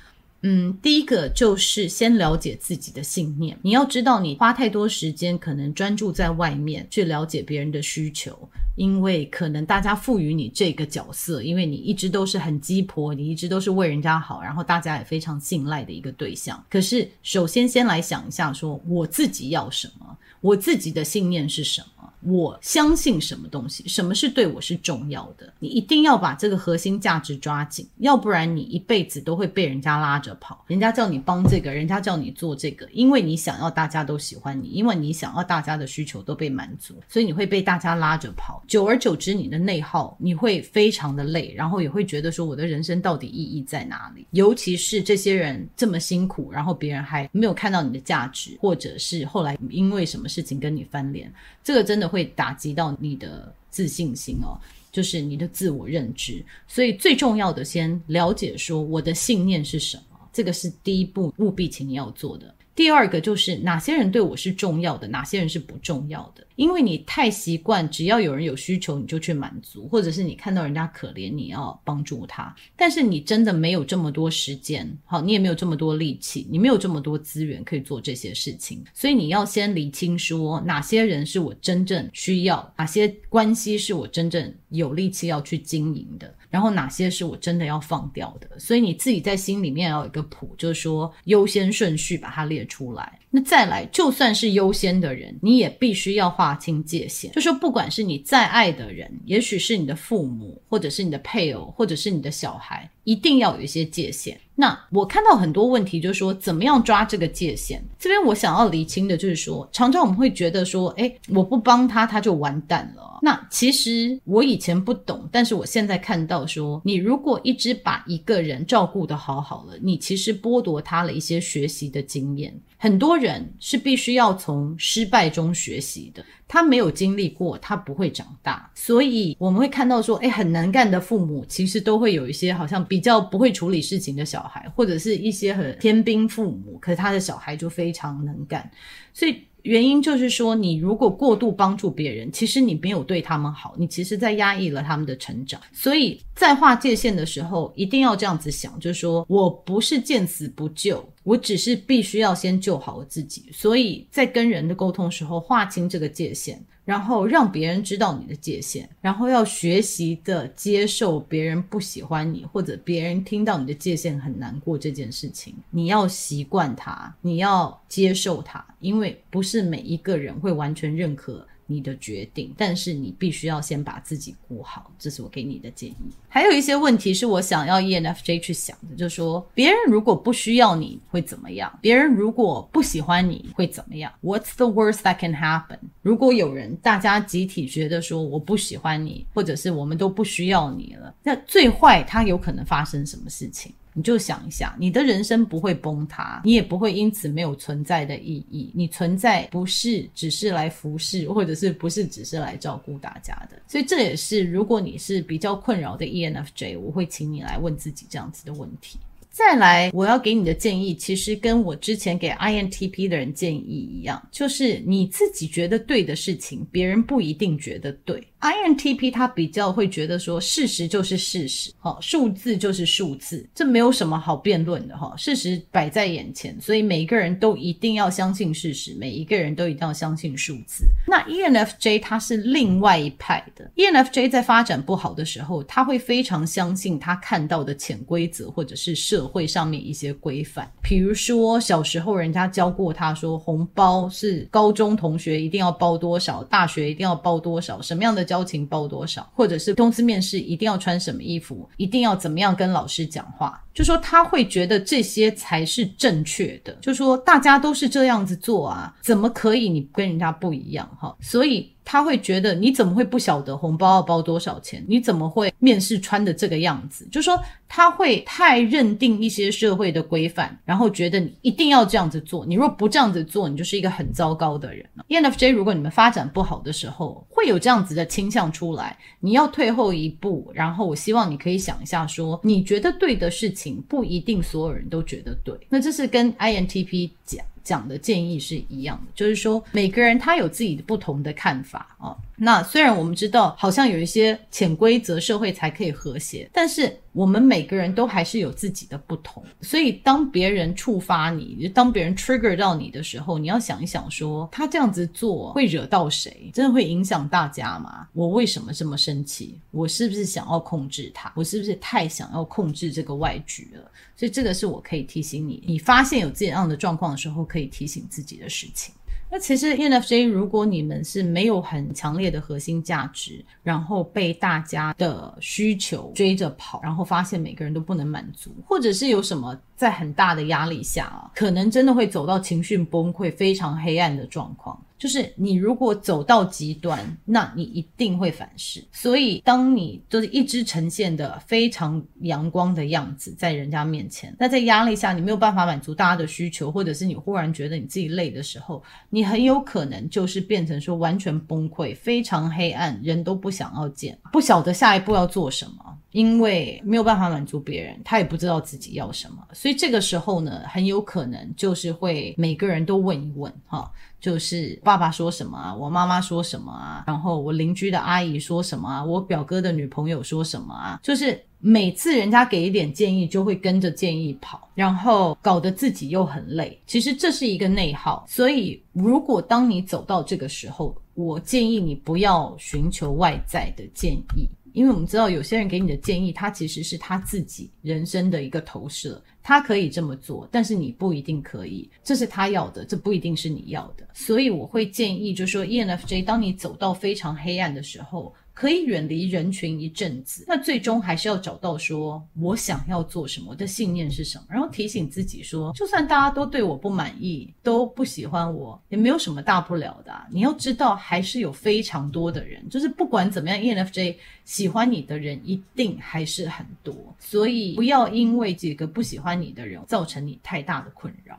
[0.48, 3.58] 嗯，第一个就是先了解自己的信念。
[3.64, 16.64] 你要知道，你花太多时间可能专注在外面去了解别人的需求，因为可能大家赋予你这个角色，因为你一直都是很鸡婆，你一直都是为人家好，然后大家也非常信赖的一个对象。
[16.70, 21.88] 可是，首先先来想一下说，我自己要什么，我自己的信念是什么。
[22.22, 25.54] 我相信什么东西，什么是对我是重要的？
[25.60, 30.66] 你一定要把这个核心价值抓紧，要不然你一辈子都会被人家拉着跑。
[30.68, 38.64] 人家叫你帮这个，人家叫你做这个，因为你想要大家都喜欢你，因为你想要大家的需求都被满足，所以你会被大家拉着跑。
[38.68, 44.26] 久而久之，你的内耗，你会非常的累，然后也会觉得说，我的人生到底意义在哪里？
[44.32, 51.32] 尤其是这些人这么辛苦，然后别人还没有看到你的价值，或者是后来因为什么事情跟你翻脸，
[51.64, 52.15] 这个真的会。
[52.16, 54.58] 会打击到你的自信心哦，
[54.90, 56.42] 就是你的自我认知。
[56.66, 62.56] 所以最重要的，先了解说我的信念是什么，这个是第一步，务必请你要做的。
[62.76, 66.46] 第二个就是哪些人对我是重要的，哪些人是不重要的。
[66.58, 72.54] 因为你太习惯，只要有人有需求，你就去满足，或者是你看到人家可怜，你要帮助他。
[72.76, 78.84] 但是你真的没有这么多时间，好，你也没有这么多力气，你没有这么多资源可以做这些事情。
[78.94, 88.58] 所以你要先理清说，哪些人是我真正需要，哪些关系是我真正有力气要去经营的，然后哪些是我真的要放掉的。
[88.58, 93.20] 所以你自己在心里面要有一个谱，就是说优先顺序把它列出来。
[93.30, 97.30] 那再来，就算是优先的人，你也必须要划清界限。
[97.34, 104.38] 就说不管是你再爱的人，也许是你的父母，或者是你的配偶，或者是你的小孩，一定要有一些界限。
[104.58, 107.82] 那我看到很多问题，就是说怎么样抓这个界限？
[108.00, 113.20] 这边我想要厘清的就是说，常常我们会觉得说，哎，我不帮他，他就完蛋了。
[113.22, 122.58] 那其实我以前不懂，但是我现在看到说，你如果一直把一个人照顾得好好了，你其实剥夺他了一些学习的经验。
[122.86, 128.70] 很多人是必须要从失败中学习的，他没有经历过，他不会长大。
[128.76, 138.70] 所以我们会看到说，诶，很能干的父母其实都会有一些好像比较不会处理事情的小孩，或者是一些很天兵父母，可是他的小孩就非常能干，
[139.16, 139.42] 所以。
[139.66, 145.60] 原因就是说，你如果过度帮助别人，其实你没有对他们好，你其实在压抑了他们的成长。
[145.74, 153.46] 所以在划界限的时候，一定要这样子想，就是说我不是见死不救，我只是必须要先救好我自己。
[153.52, 156.64] 所以在跟人的沟通时候，划清这个界限。
[156.86, 171.46] 然后让别人知道你的界限，然后要学习的接受别人不喜欢你，或者别人听到你的界限很难过这件事情，你要习惯它，你要接受它，因为不是每一个人会完全认可。
[171.68, 175.96] 你的决定，但是你必须要先把自己顾好，这是我给你的建议。
[176.30, 181.72] 还有一些问题是我想要 ENFJ 去想的，就是说别人如果不需要你会怎么样？
[181.82, 185.80] 别人如果不喜欢你会怎么样？What's the worst that can happen？
[186.02, 193.74] 如果有人大家集体觉得说我不喜欢你，或者是我们都不需要你了，那最坏它有可能发生什么事情？
[193.98, 198.70] 你就想一想，你的人生不会崩塌，你也不会因此没有存在的意义。
[198.76, 203.58] 你存在不是只是来服侍，或者是不是只是来照顾大家的。
[203.66, 209.00] 所以这也是，如果你是比较困扰的 ENFJ，我会请你来问自己这样子的问题。
[209.36, 218.26] 再来，我要给你的建议，其实跟我之前给 INTP 的人建议一样，就是你自己觉得对的事情，别人不一定觉得对。
[218.40, 230.86] INTP 他比较会觉得说，事实就是事实，哈，数字就是数字，这没有什么好辩论的，哈，事实摆在眼前，所以每一个人都一定要相信事实，每一个人都一定要相信数字。
[231.08, 261.16] 那 ENFJ 他是另外一派的，ENFJ 在发展不好的时候，他会非常相信他看到的潜规则或者是社会上面一些规范，比如说小时候人家教过他说，红包是高中同学一定要包多少，大学一定要包多少，什么样的交情包多少，或者是公司面试一定要穿什么衣服，一定要怎么样跟老师讲话，就说他会觉得这些才是正确的，就说大家都是这样子做啊，怎么可以你跟人家不一样哈？
[261.22, 261.72] 所以。
[261.88, 264.84] 他会觉得你怎么会不晓得红包要包多少钱？
[264.88, 267.08] 你怎么会面试穿的这个样子？
[267.12, 272.44] 就说他会太认定一些社会的规范，然后觉得你一定要这样子做。
[272.44, 274.84] 你若不这样子做，你就是一个很糟糕的人。
[275.10, 278.98] ENFJ 如果你们发展不好的时候，会有这样子的倾向出来。
[279.20, 285.56] 你要退后一步，然后我希望你可以想一下说，说你觉得对的事情，不一定所有人都觉得对。
[285.70, 287.46] 那这是跟 INTP 讲。
[287.66, 292.16] 讲的建议是一样的，就是说每个人他有自己的不同的看法啊。
[292.38, 299.42] 那虽然我们知道好像有一些潜规则，社会才可以和谐，但是我们每个人都还是有自己的不同。
[299.62, 306.52] 所以当别人触发你，当别人 trigger 到你的时候，你要想一想说，说他这样子做会惹到谁？
[306.54, 308.08] 真的会影响大家吗？
[308.12, 309.58] 我为什么这么生气？
[309.72, 311.32] 我是不是想要控制他？
[311.36, 313.90] 我是不是太想要控制这个外局了？
[314.18, 318.94] 所以这个是我可以提醒你，你发现有这样的状况的时候，可以提醒自己的事情。
[319.32, 334.82] 那其实 ENFJ，如果你们是没有很强烈的核心价值，然后被大家的需求追着跑，然后发现每个人都不能满足，或者是有什么在很大的压力下啊，可能真的会走到情绪崩溃、非常黑暗的状况。
[334.98, 338.82] 就是你如果走到极端，那你一定会反噬。
[338.94, 359.46] 所以，当你就是一直呈现的非常阳光的样子在人家面前，那在压力下你没有办法满足大家的需求，或者是你忽然觉得你自己累的时候，你很有可能就是变成说完全崩溃，非常黑暗，人都不想要见，不晓得下一步要做什么，因为没有办法满足别人，他也不知道自己要什么。
[359.66, 363.92] 所以这个时候呢，很有可能就是会每个人都问一问哈。
[364.22, 376.80] 就是爸爸说什么啊，我妈妈说什么啊，然后我邻居的阿姨说什么啊，我表哥的女朋友说什么啊，就是每次人家给一点建议，就会跟着建议跑，然后搞得自己又很累。
[376.86, 378.24] 其实这是一个内耗。
[378.28, 384.48] 所以，如果当你走到这个时候，我建议你不要寻求外在的建议。
[384.76, 394.06] 因为我们知道有些人给你的建议，他其实是他自己人生的一个投射，他可以这么做，但是你不一定可以，这是他要的，这不一定是你要的。
[394.14, 410.14] 所以我会建议，就是说 ENFJ，当你走到非常黑暗的时候，可以远离人群一阵子，那最终还是要找到说我想要做什么，我的信念是什么，然后提醒自己说，就算大家都对我不满意，都不喜欢我，也没有什么大不了的。
[410.32, 414.16] 你要知道，还是有非常多的人，就是不管怎么样，ENFJ
[414.46, 421.38] 喜欢你的人一定还是很多，所以不要因为几个不喜欢你的人造成你太大的困扰。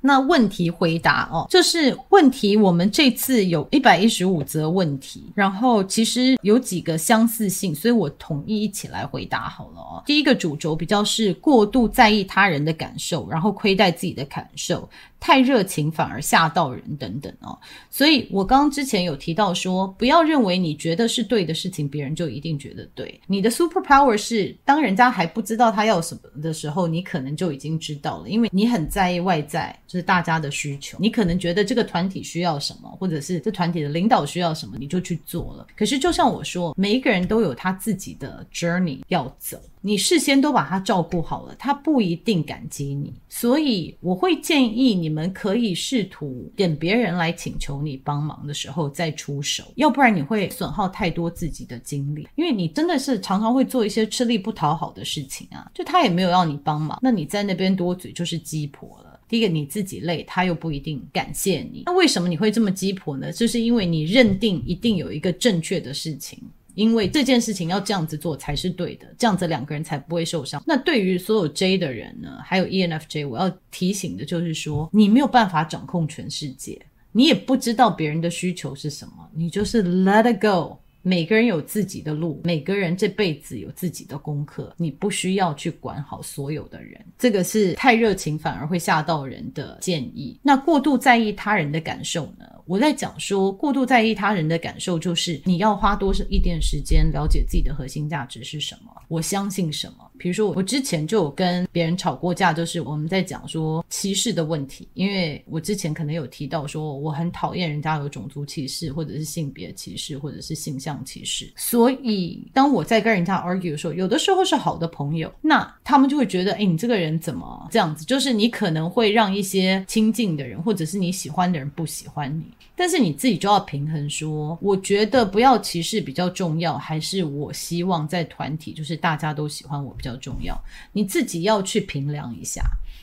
[0.00, 10.02] 那问题回答哦，就是问题，我们这次有一百一十五则问题，然后其实有几个相似性，所以我统一一起来回答好了哦。
[10.06, 14.88] 第一个主轴比较是过度在意他人的感受，然后亏待自己的感受。
[15.20, 17.56] 太热情反而吓到人，等等哦。
[17.90, 23.20] 所以我刚刚之前有提到说，不要认为你觉得是对的事情，别人就一定觉得对。
[23.26, 30.96] 你的 super power 是当人家还不知道他要什么的时候，你可能就已经知道了，因为你很在意外在，就是大家的需求。
[30.98, 35.66] 你可能觉得这个团体需要什么，或者是这团体的领导需要什么，你就去做了。
[35.76, 39.60] 可是就像我说，每一个人都有他自己的 journey 要走。
[39.82, 59.18] 你事先都把他照顾好了，他不一定感激你，所以我会建议你你们可以试图等别人来请求你帮忙的时候再出手，要不然你会损耗太多自己的精力，因为你真的是常常会做一些吃力不讨好的事情啊，就他也没有要你帮忙，那你在那边多嘴就是鸡婆了。
[59.26, 63.32] 第一个你自己累，他又不一定感谢你，那为什么你会这么鸡婆呢？
[63.32, 66.40] 就是因为你认定一定有一个正确的事情。
[66.74, 70.62] 因为这件事情要这样子做才是对的，这样子两个人才不会受伤。
[70.66, 76.80] 那对于所有 J 的人呢，还有 ENFJ，我要提醒的就是说，你没有办法掌控全世界，
[77.12, 80.78] 你也不知道别人的需求是什么，你就是 let it go。
[81.02, 87.00] 每个人有自己的路，每个人这辈子有自己的功课，你不需要去管好所有的人。
[87.18, 90.38] 这个是太热情反而会吓到人的建议。
[90.42, 92.44] 那过度在意他人的感受呢？
[92.66, 100.09] 我在讲说，过度在意他人的感受，就是你要花多少一点时间了解自己的核心价值是什么，我相信什么。
[100.20, 111.50] 比如说，我之前就有跟别人吵过架，就是我们在讲说歧视的问题，因为我之前可能有提到说，我很讨厌人家有种族歧视，或者是性别歧视，或者是性向歧视。
[111.56, 118.04] 所以，当我在跟人家 argue 的时候，有的时候是好的朋友，那他们就会觉得，哎，你这个人怎么这样子？
[118.04, 122.44] 就是你可能会让一些亲近的人，或者是你喜欢的人不喜欢你。
[122.76, 130.60] 但是你自己就要平衡说，我觉得不要歧视比较重要，还是我希望在团体就是大家都喜欢我比较较重要？
[130.92, 132.62] 你自己要去评量一下。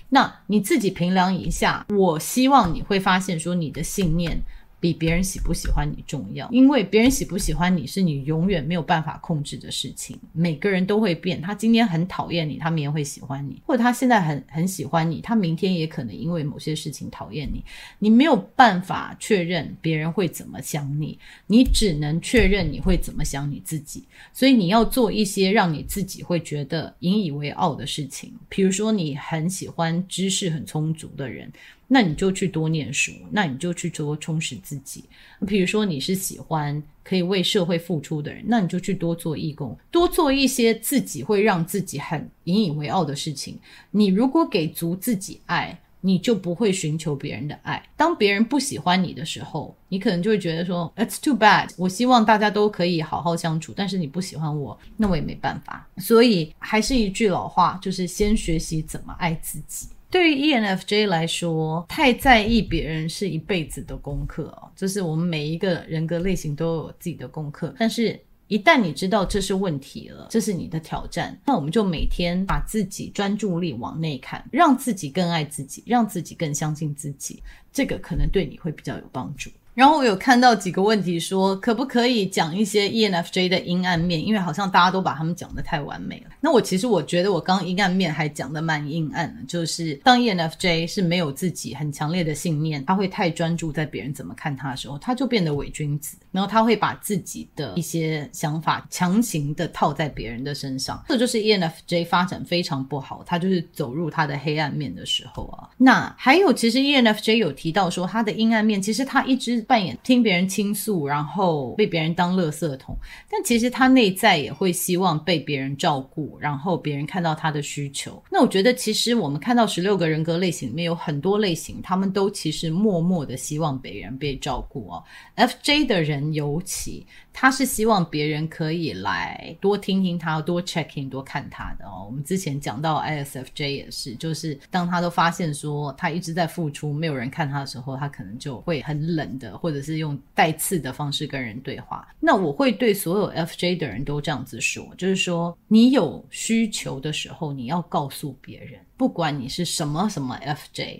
[0.09, 4.41] 那你自己评量一下，我希望你会发现说你的信念。
[4.79, 10.19] 比别人喜不喜欢你重要，因为别人喜不喜欢你是你永远没有办法控制的事情。
[10.33, 17.63] 每个人都会变，他今天很讨厌你，他明天会喜欢你；或者他现在很很喜欢你，他明天也可能因为某些事情讨厌你。
[17.99, 24.05] 你没有办法确认别人会怎么想你，你只能确认你会怎么想你自己。
[24.31, 31.51] 所以你要做一些让你自己会觉得引以为傲的事情，比如说你很喜欢知识很充足的人。
[31.87, 35.05] 那你就去多念书，那你就去多充实自己。
[35.45, 43.57] 比如说你是喜欢可以为社会付出的人，那你就去多做义工，多做一些自己会让自己很引以为傲的事情。
[43.91, 47.83] 你如果给足自己爱，你就不会寻求别人的爱。
[47.97, 51.69] 当别人不喜欢你的时候，你可能就会觉得说，It's too bad。
[51.75, 55.87] 我希望大家都可以好好相处，但是你不喜欢我，那我也没办法。
[55.97, 59.87] 所以还是一句老话，就是先学习怎么爱自己。
[60.09, 64.71] 对于 ENFJ 来说，太在意别人是一辈子的功课哦。
[64.75, 67.75] 就是我们每一个人格类型都有自己的功课。
[67.77, 68.17] 但是，
[68.47, 77.43] 一旦你知道这是问题了，这是你的挑战，那我们就每天把自己专注力往内看，让自己更爱自己，让自己更相信自己。
[77.73, 79.49] 这个可能对你会比较有帮助。
[79.77, 84.19] 然后我有看到几个问题说，可不可以讲一些 ENFJ 的阴暗面？
[84.25, 86.31] 因为好像大家都把他们讲的太完美了。
[86.41, 105.69] 那我其实我觉得我刚阴暗面还讲的蛮阴暗的，就是当 ENFJ 是没有自己很强烈的信念，他会太专注在别人怎么看他的时候，他就变得伪君子，然后他会把自己的一些想法强行的套在别人的身上，这就是 ENFJ 发展非常不好，他就是走入他的黑暗面的时候啊。
[105.77, 109.57] 那还有，其实 ENFJ 有提到说他的阴暗面，其实他一直。
[109.67, 112.95] 扮演听别人倾诉，然后被别人当垃圾桶，
[113.29, 118.23] 但其实他内在也会希望被别人照顾，然后别人看到他的需求。
[118.29, 125.03] 那我觉得，其实我们看到十六个人格类型里面有很多类型，他们都其实默默的希望别人被照顾哦。
[125.35, 127.05] FJ 的人尤其。
[127.39, 132.03] 他是希望别人可以来多听听他，多 check in，多看他的哦。
[132.07, 142.07] 我们之前讲到 ISFJ 也是，就是当他都发现说他一直在付出，没有人看他的时候，他可能就会很冷的，或者是用带刺的方式跟人对话。
[142.19, 150.99] 那我会对所有 FJ 的人都这样子说，就是说你有需求的时候，你要告诉别人，不管你是什么什么 FJ。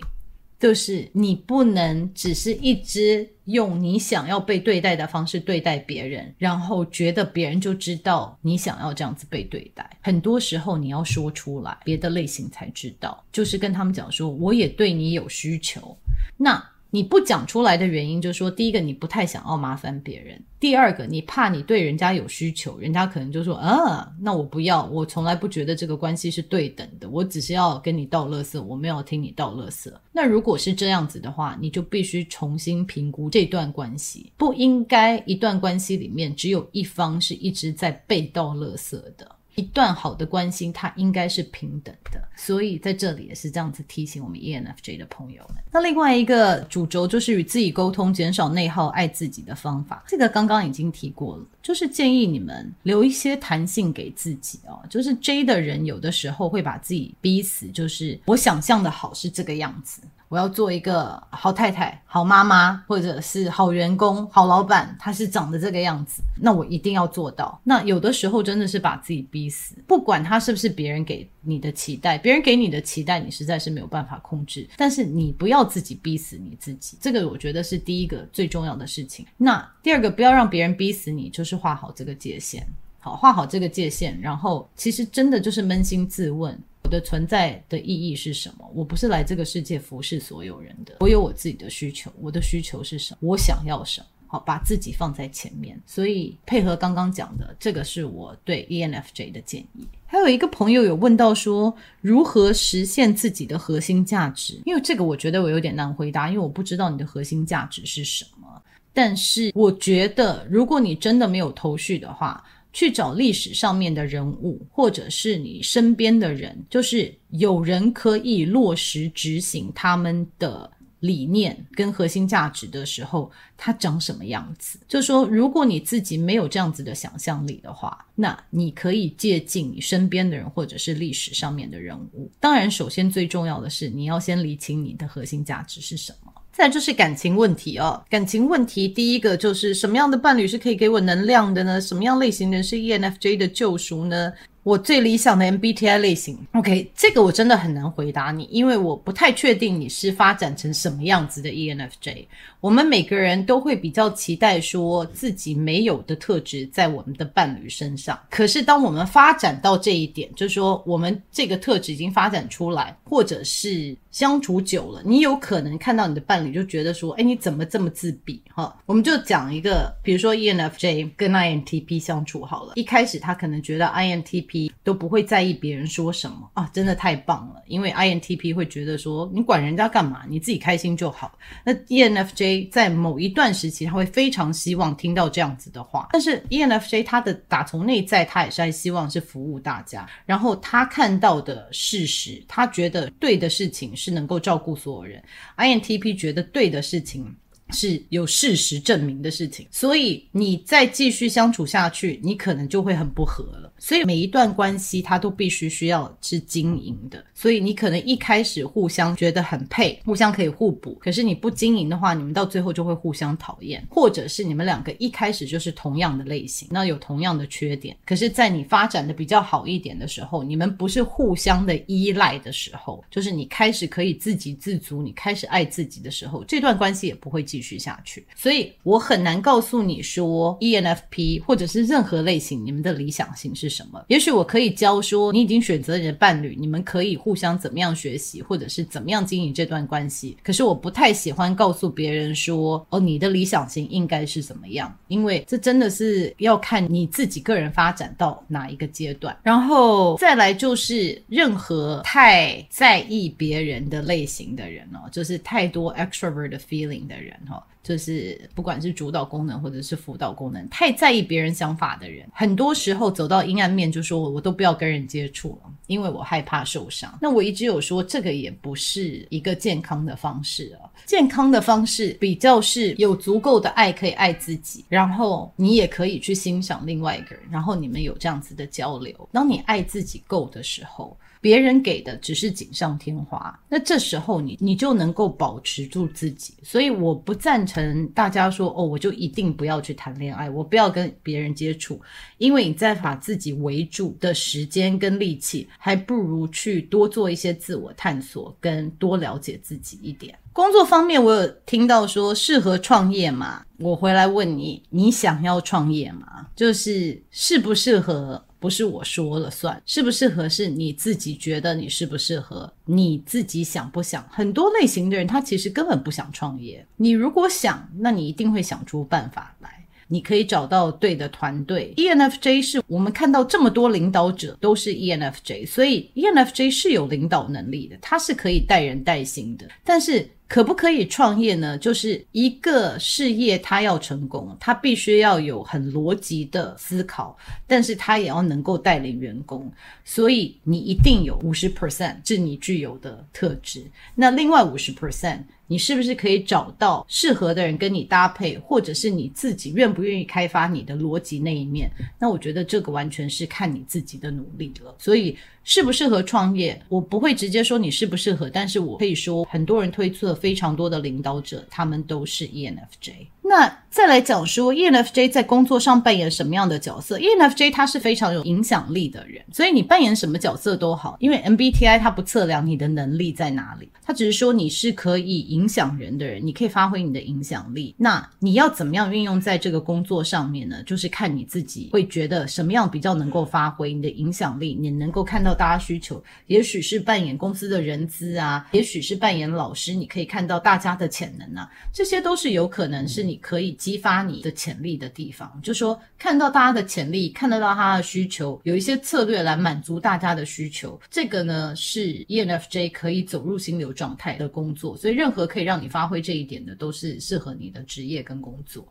[0.58, 9.88] 就是你不能只是一直用你想要被对待的方式对待别人，然后觉得别人就知道你想要这样子被对待。
[10.02, 13.24] 很多时候你要说出来，别的类型才知道。
[13.32, 15.96] 就是跟他们讲说，我也对你有需求。
[16.36, 16.62] 那。
[16.90, 29.92] 你不讲出来的原因，就是说，第一个，你不太想要麻烦别人；第二个，你怕你对人家有需求，人家可能就说，啊，那我不要，我从来不觉得这个关系是对等的，我只是要跟你倒垃圾，我没有听你倒垃圾。
[30.12, 39.36] 那如果是这样子的话，你就必须重新评估这段关系，不应该一段关系里面只有一方是一直在被倒垃圾的。
[39.58, 45.56] 一段好的关系，它应该是平等的，所以在这里也是这样子提醒我们 ENFJ 的朋友们。
[45.72, 50.04] 那另外一个主轴就是与自己沟通，减少内耗，爱自己的方法。
[50.06, 54.80] 这个刚刚已经提过了，就是建议你们留一些弹性给自己哦。
[54.88, 60.00] 就是 J 的人有的时候会把自己逼死，就是我想象的好是这个样子。
[60.28, 67.58] 我要做一个好太太、好妈妈，或者是好员工、好老板，他是长得这个样子，那我一定要做到。
[67.64, 79.24] 那有的时候真的是把自己逼死，不管他是不是别人给你的期待，别人给你的期待你实在是没有办法控制，但是你不要自己逼死你自己，这个我觉得是第一个最重要的事情。
[79.36, 82.66] 那第二个，不要让别人逼死你，就是画好这个界限。
[83.00, 86.58] 好，画好这个界限，然后其实真的就是扪心自问。
[86.88, 88.66] 我的存在的意义是什么？
[88.74, 92.10] 我不是来这个世界服侍所有人的，我有我自己的需求。
[92.18, 93.18] 我的需求是什么？
[93.20, 94.06] 我想要什么？
[94.26, 95.78] 好，把自己放在前面。
[95.84, 99.86] 所以配合刚刚讲的，这个是我对 ENFJ 的建议。
[100.06, 104.58] 还有一个朋友有问到说，如何实现自己的核心价值？
[104.64, 108.48] 因为这个我觉得我有点难回答，因为我不知道你的核心价值是什么。
[108.94, 112.42] 但是我觉得，如果你真的没有头绪的话，
[112.72, 124.78] 去找历史上面的人物，或者是你身边的人，就是有人可以落实执行他们的理念跟核心价值的时候，他长什么样子？
[124.88, 132.30] 就说如果你自己没有这样子的想象力的话，那你可以借鉴你身边的人，或者是历史上面的人物。
[132.40, 136.32] 当然，首先最重要的是你要先理清你的核心价值是什么。
[136.58, 141.80] 再就是感情问题哦，感情问题第一个就是什么样的伴侣是可以给我能量的呢？
[141.80, 144.32] 什么样类型人是 ENFJ 的救赎呢？
[144.68, 152.26] 我最理想的 MBTI 类型，OK，这个我真的很难回答你，因为我不太确定你是发展成什么样子的 ENFJ。
[152.60, 158.18] 我们每个人都会比较期待说自己没有的特质在我们的伴侣身上。
[158.28, 168.42] 可是当我们发展到这一点，就是说我们这个特质已经发展出来，或者是相处久了，你有可能看到你的伴侣就觉得说，哎，你怎么这么自闭？
[168.52, 177.62] 哈，我们就讲一个，比如说 ENFJ 跟 INTP 相处好了，一开始他可能觉得 INTP 都不会在意别人说什么啊，真的太棒了！
[177.66, 180.24] 因为 INTP 会觉得说，你管人家干嘛？
[180.28, 181.38] 你自己开心就好。
[181.64, 186.08] 那 ENFJ 在某一段时期，他会非常希望听到这样子的话。
[186.12, 190.08] 但是 ENFJ 他的打从内在，他也是还希望是服务大家。
[190.24, 195.22] 然后他看到的事实，他觉得对的事情是能够照顾所有人。
[195.56, 197.36] INTP 觉得对的事情。
[197.70, 203.72] 是有事实证明的事情，所以你再继续相处下去，你可能就会很不合了。
[203.78, 207.24] 所以每一段关系，它都必须需要是经营的。
[207.34, 227.57] 所以你可能一开始互相觉得很配，互相可以互补，可是你不经营的话，你们到最后就会互相讨厌，或者是你们两个一开始就是同样的类型，那有同样的缺点，可是在你发展的比较好一点的时候，你们不是互相的依赖的时候，就是你开始可以自给自足，你开始爱自己的时候，这段关系也不会继。
[227.58, 234.00] 继续下去，所以我很难告诉你说 ENFP 或者是任何类型，你们的理想型是什么？
[234.06, 240.36] 也许我可以教说，你已经选择你的伴侣，你们可以互相怎么样学习，或者是怎么样经营这段关系。
[240.40, 249.36] 可是我不太喜欢告诉别人说，哦，你的理想型应该是怎么样，因为这真的是要看你自己个人发展到哪一个阶段。
[249.42, 257.36] 然后再来就是，任何太在意别人的类型的人哦，就是太多 extrovert feeling 的人。
[257.82, 267.18] 就是不管是主导功能或者是辅导功能，太在意别人想法的人，很多时候走到阴暗面就说，我都不要跟人接触了，因为我害怕受伤。
[267.22, 270.90] 那我一直有说，这个也不是一个健康的方式啊。
[271.06, 279.28] 健康的方式比较是有足够的爱可以爱自己，然后你也可以去欣赏另外一个人，然后你们有这样子的交流。
[279.32, 281.16] 当你爱自己够的时候。
[281.40, 286.54] 别人给的只是锦上添花，那这时候你你就能够保持住自己。
[286.62, 292.00] 所以我不赞成大家说哦，我就一定不要去谈恋爱，我不要跟别人接触，
[292.38, 300.36] 因为你在把自己围住的时间跟力气，还不如去多做一些自我探索，跟多了解自己一点。
[300.52, 303.64] 工作方面，我有听到说适合创业吗？
[303.78, 306.48] 我回来问你，你想要创业吗？
[306.56, 308.44] 就是适不适合？
[308.60, 314.26] 不是我说了算，适不适合是你自己觉得你适不适合，你自己想不想？
[314.30, 316.84] 很多类型的人他其实根本不想创业。
[316.96, 319.70] 你如果想，那你一定会想出办法来。
[320.10, 321.92] 你可以找到对的团队。
[321.96, 330.28] ENFJ 是我们看到这么多领导者都是 ENFJ，所以 ENFJ 是有领导能力的，他是可以带人带心的，但是。
[330.48, 331.76] 可不可以创业呢？
[331.76, 337.36] 就是一个事业，它要成功，它必须要有很逻辑的思考，
[337.66, 339.70] 但是它也要能够带领员工。
[340.06, 343.84] 所以你一定有五十 percent 是你具有的特质。
[344.14, 351.90] 那另外五十 percent，你是不是可以找到适合的人跟你搭配，或者是你自己愿不愿意开发你的逻辑那一面？
[352.18, 354.94] 那我觉得这个完全是看你自己的努力了。
[354.98, 355.36] 所以。
[355.68, 356.80] 适不适合创业？
[356.88, 363.26] 我不会直接说你适不适合，但是我可以说，很多人推测非常多的领导者，他们都是 ENFJ。
[363.42, 377.94] 那再来讲说，ENFJ 在工作上扮演什么样的角色？ENFJ 他是非常有影响力的人，所以你扮演什么角色都好，因为 MBTI 它不测量你的能力在哪里，它只是说你是可以影响人的人，你可以发挥你的影响力。
[377.96, 380.82] 那你要怎么样运用在这个工作上面呢？
[380.82, 393.36] 就是看你自己会觉得什么样比较能够发挥你的影响力，你能够看到大家需求，也许是扮演公司的人资啊，也许是扮演老师，你可以看到大家的潜能啊，这些都是有可能是你。
[393.48, 401.00] 可以激发你的潜力的地方，就说看到大家的潜力，看得到他的需求，有一些策略来满足大家的需求。
[401.08, 408.86] 这个呢是 ENFJ 可以走入心流状态的工作，所以任何可以让你发挥这一点的，都是适合你的职业跟工作。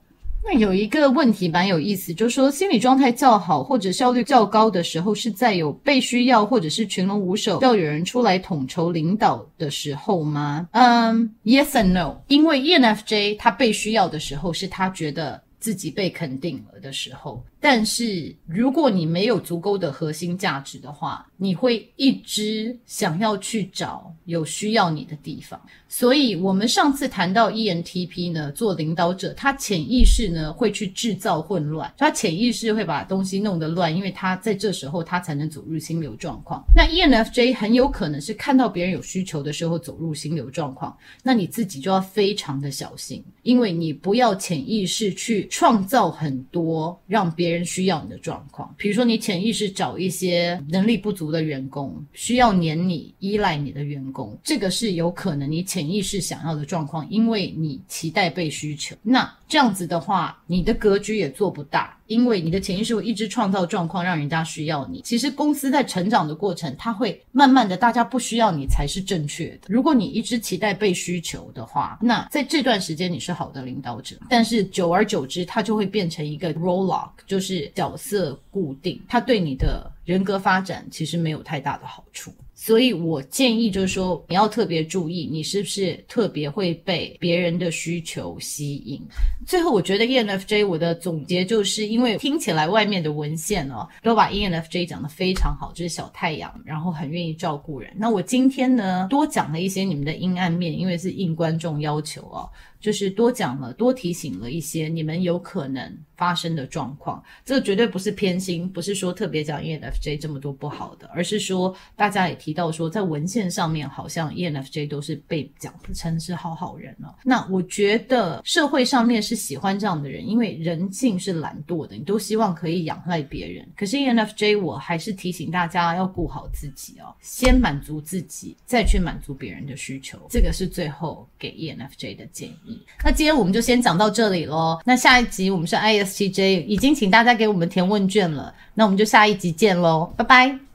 [0.49, 10.69] 那有一个问题蛮有意思，就是说心理状态较好或者效率较高的时候，是在有被需要或者是群龙无首，要有人出来统筹领导的时候吗？
[10.71, 17.43] 嗯，Yes and No，因为 ENFJ 他被需要的时候，是他觉得自己被肯定了的时候。
[17.59, 25.59] 但是如果你没有足够的核心价值的话，你会一直想要去找有需要你的地方。
[25.89, 36.63] 所以，我们上次谈到 ENTP 呢，做领导者，他潜意识呢会去制造混乱，他潜意识会把东西弄得乱，因为他在这时候他才能走入心流状况。
[36.75, 47.46] 那 ENFJ 很有可能是看到别人有需求的时候走入心流状况，那你自己就要非常的小心，因为你不要潜意识去创造很多让别。
[47.47, 58.93] 别人需要你的状况，比如说你潜意识找一些能力不足的员工，需要黏你、依赖你的员工，这个是有可能你潜意识想要的状况，因为你期待被需求。
[59.01, 61.95] 那这样子的话，你的格局也做不大。
[62.07, 65.01] 因为你的潜意识会一直创造状况，让人家需要你。
[65.01, 69.67] 其实公司在成长的过程，它会慢慢的，大家不需要你才是正确的。
[69.67, 74.15] 如果你一直期待被需求的话，那在这段时间你是好的领导者。
[74.29, 82.33] 但是久而久之，它就会变成一个 role lock，就是角色固定，它对你的人格发展其实没有太大的好处。
[82.59, 88.99] 所以我建议就是说，你要特别注意，你是不是特别会被别人的需求吸引。
[89.45, 97.93] 最后，我觉得 ENFJ 我的总结就是因为听起来外面的文献哦，都把 ENFJ 讲得非常好，就是小太阳，然后很愿意照顾人。
[97.95, 102.49] 那我今天呢，多讲了一些你们的阴暗面，因为是应观众要求哦。
[102.79, 107.23] 就是多讲了，多提醒了一些你们有可能发生的状况。
[107.45, 117.15] 这个绝对不是偏心，不是说特别讲 ENFJ 这么多不好的，而是说大家也提到说，在文献上面好像 ENFJ 都是被讲不成是好好人了。
[117.23, 123.67] 那我觉得社会上面是喜欢这样的人，因为人性是懒惰的，你都希望可以仰赖别人。
[123.75, 130.19] 可是 ENFJ 我还是提醒大家要顾好自己哦，先满足自己，再去满足别人的需求。
[130.29, 132.66] 这个是最后给 ENFJ 的建议。
[133.03, 134.79] 那今天我们就先讲到这里喽。
[134.85, 138.53] 那下一集我们是 ISTJ，已经请大家给我们填问卷了。
[138.73, 140.66] 那我们就下一集见喽，拜拜。